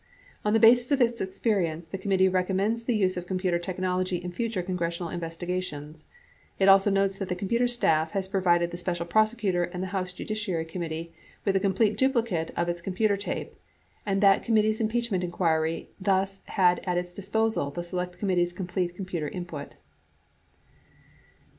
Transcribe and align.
On 0.43 0.53
the 0.53 0.59
basis 0.59 0.91
of 0.91 0.99
its 0.99 1.21
experience, 1.21 1.85
the 1.85 1.97
committee 1.99 2.27
recommends 2.27 2.83
the 2.85 2.95
use 2.95 3.17
of 3.17 3.27
computer 3.27 3.59
technology 3.59 4.15
in 4.17 4.31
future 4.31 4.63
congressional 4.63 5.11
investigations. 5.11 6.07
It 6.57 6.67
also 6.67 6.89
notes 6.89 7.19
that 7.19 7.29
the 7.29 7.35
computer 7.35 7.67
staff 7.67 8.13
has 8.13 8.27
provided 8.27 8.71
the 8.71 8.77
Special 8.77 9.05
Prosecutor 9.05 9.63
and 9.65 9.83
the 9.83 9.89
House 9.93 10.11
Judiciary 10.11 10.65
Committee 10.65 11.13
with 11.45 11.55
a 11.55 11.59
complete 11.59 11.97
duplicate 11.97 12.49
of 12.57 12.67
its 12.67 12.81
com 12.81 12.95
puter 12.95 13.15
tape, 13.19 13.53
and 14.03 14.21
that 14.21 14.41
committee's 14.41 14.81
impeachment 14.81 15.23
inquiry 15.23 15.91
thus 15.99 16.39
had 16.45 16.79
at 16.85 16.97
its 16.97 17.13
disposal 17.13 17.69
the 17.69 17.83
Select 17.83 18.17
Committee's 18.17 18.53
complete 18.53 18.95
computer 18.95 19.27
input. 19.29 19.75